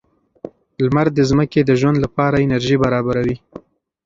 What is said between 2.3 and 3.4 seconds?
انرژي برابروي.